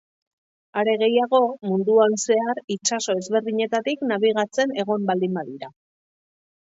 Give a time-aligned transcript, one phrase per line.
[0.81, 1.41] Are gehiago,
[1.71, 5.71] munduan zehar itsaso ezberdinetatik nabigatzen egon baldin badira.